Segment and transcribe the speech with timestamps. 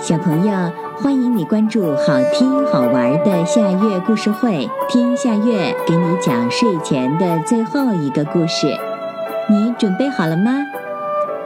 [0.00, 0.52] 小朋友，
[1.02, 8.68] 欢迎你关注好听好玩的夏月故事会，听夏月给你讲睡前的最后一个故事。
[9.50, 10.52] 你准备好了吗？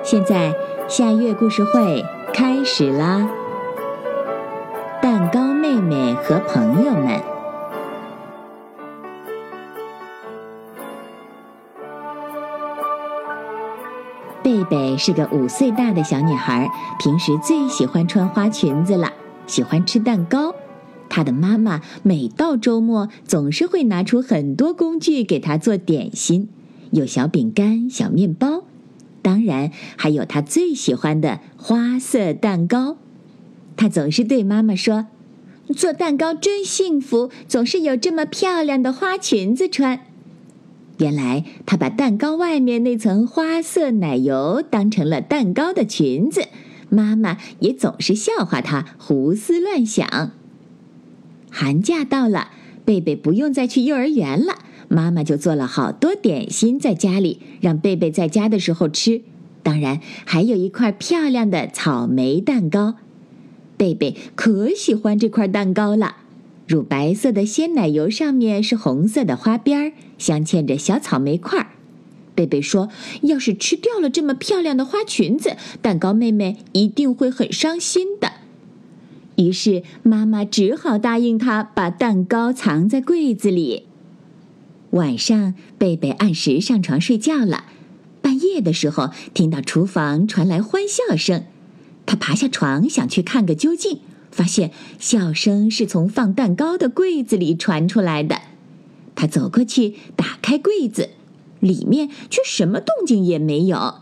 [0.03, 0.55] 现在
[0.87, 2.05] 夏月故事会
[2.35, 3.27] 开始啦！
[5.01, 5.41] 蛋糕
[15.05, 16.71] 是个五岁大的小女孩，
[17.01, 19.13] 平时最喜欢穿花裙子了，
[19.49, 20.55] 喜欢吃蛋糕。
[21.09, 26.49] 她的妈妈每到周末总是会拿出很多工具给她做点心，
[26.93, 28.63] 有小饼干、小面包，
[29.23, 32.97] 当然还有她最喜欢的花色蛋糕。
[33.77, 35.09] 她总是对妈妈说
[35.75, 39.99] ：“做蛋糕真幸福，总是有这么漂亮的花裙子穿。”
[41.03, 46.47] 原来他把蛋糕外面那层花色奶油当成了蛋糕的裙子，
[46.89, 50.31] 妈妈也总是笑话他胡思乱想。
[51.51, 52.53] 寒假到了，
[52.85, 59.23] 贝贝不用再去幼儿园了，妈妈就做了好多点心在家里，让贝贝在家的时候吃。
[59.65, 62.95] 当然，还有一块漂亮的草莓蛋糕，
[63.77, 66.19] 贝贝可喜欢这块蛋糕了。
[66.69, 69.93] 乳白色的鲜奶油上面是红色的花边儿，
[70.23, 71.67] 镶嵌着小草莓块儿。
[72.35, 72.89] 贝贝说
[73.23, 78.33] ：“要是吃掉了这么漂亮的花裙子，蛋糕妹妹一定会很伤心的。”
[79.37, 83.85] 于是妈妈只好答应他，把蛋糕藏在柜子里。
[84.91, 87.65] 晚上，贝贝按时上床睡觉了。
[88.21, 91.45] 半夜的时候，听到厨房传来欢笑声，
[92.07, 93.99] 他爬下床想去看个究竟。
[94.31, 98.41] 发现笑声是从放蛋糕的柜子里传出来的，
[99.23, 101.11] 他走过去打开柜子，
[101.61, 104.01] 里面却什么动静也没有，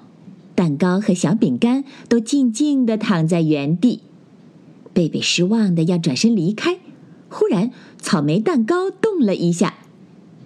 [0.54, 4.00] 蛋糕和小饼干都静静地躺在原地。
[4.94, 6.78] 贝贝失望的要转身离开，
[7.28, 7.70] 忽然
[8.00, 9.74] 草莓蛋糕动了一下。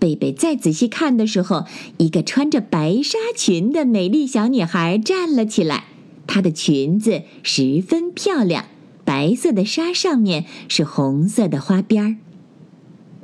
[0.01, 1.67] 贝贝再仔细看的时候，
[1.99, 5.85] 一个穿着白纱裙的美丽小女孩站了起来，
[6.27, 8.65] 她的裙子十分漂亮。
[9.05, 12.17] 白色的纱上面是红色的花边儿。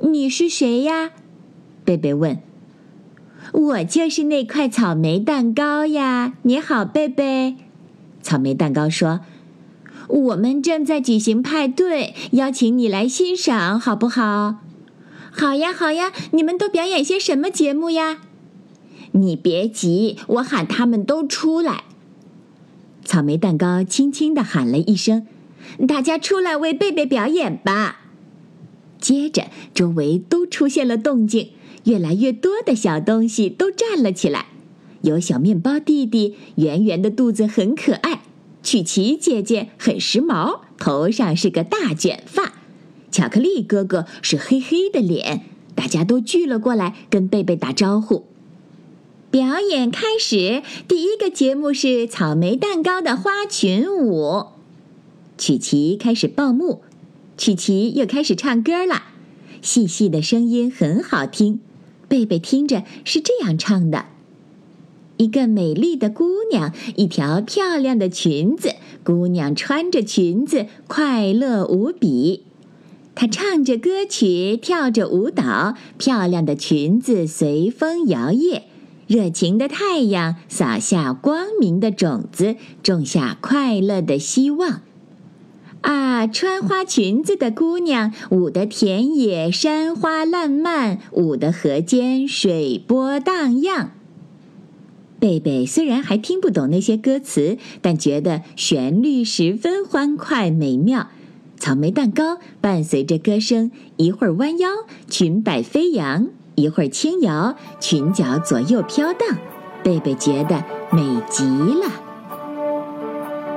[0.09, 1.11] 你是谁呀？
[1.83, 2.39] 贝贝问。
[3.53, 6.33] 我就是那块草莓蛋糕呀。
[6.43, 7.55] 你好，贝贝。
[8.21, 9.21] 草莓蛋糕说
[10.07, 14.57] ：“我们正在举行派对，邀请你来欣赏，好不好
[15.31, 16.11] ？”“好呀，好呀。
[16.31, 18.19] ”“你们都表演些什么节目呀
[19.13, 21.83] ？”“你别急，我喊他们都出来。”
[23.03, 25.25] 草莓蛋糕轻轻地喊了一声。
[25.87, 28.01] 大家出来为贝贝表演吧！
[28.99, 31.49] 接着，周围都出现了动静，
[31.85, 34.47] 越来越多的小东西都站了起来。
[35.01, 38.19] 有小面包弟弟，圆圆的肚子很可爱；
[38.61, 42.53] 曲奇姐姐很时髦，头上是个大卷发；
[43.11, 45.41] 巧克力哥哥是黑黑的脸。
[45.73, 48.25] 大家都聚了过来，跟贝贝打招呼。
[49.31, 54.47] 表演开始，第一个节目是草莓蛋糕的花裙舞。
[55.37, 56.83] 曲奇开始报幕，
[57.37, 59.01] 曲奇又开始唱歌了，
[59.63, 61.59] 细细的声音很好听。
[62.11, 64.07] 贝贝听着是这样唱的：
[65.15, 72.43] 一个美丽的姑娘，一条漂亮的裙子，姑娘穿着裙子快乐无比。
[73.15, 78.63] 她唱着歌曲，跳着舞蹈，漂亮的裙子随风摇曳，
[79.07, 84.81] 热情的太阳洒下光明的种子，种下快乐的希望。
[86.27, 93.91] 穿花裙子的姑娘，舞的田野山花烂漫，舞的河间水波荡漾。
[95.19, 101.09] 贝贝虽然还听不懂那些歌词，但觉得旋律十分欢快美妙。
[101.57, 104.69] 草莓蛋糕伴随着歌声，一会儿弯腰，
[105.07, 109.37] 裙摆飞扬；一会儿轻摇，裙角左右飘荡。
[109.83, 111.85] 贝贝觉得美极了，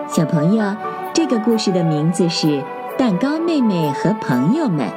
[0.06, 0.93] 小朋友。
[1.14, 2.48] 这个故事的名字是
[2.98, 4.88] 《蛋糕妹妹和朋友们》，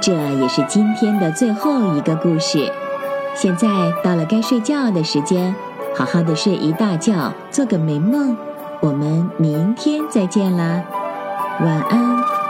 [0.00, 2.68] 这也是今天的最后一个故事。
[3.36, 3.68] 现在
[4.02, 5.54] 到了该睡觉的时间，
[5.94, 8.36] 好好的睡一大觉，做个美梦。
[8.80, 10.82] 我们明天再见啦，
[11.60, 12.41] 晚安。